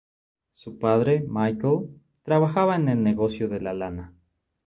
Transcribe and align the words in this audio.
Su 0.55 0.79
padre, 0.79 1.23
Michael, 1.27 1.89
trabajaba 2.23 2.75
en 2.75 2.89
el 2.89 3.03
negocio 3.03 3.47
de 3.47 3.61
la 3.61 3.75
lana. 3.75 4.15